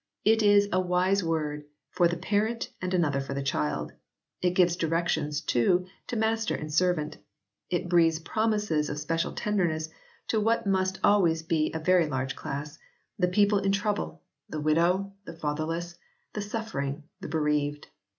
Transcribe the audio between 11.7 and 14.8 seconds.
a very large class the people in trouble, ii] WYCLIFFE S MANUSCRIPT BIBLE 21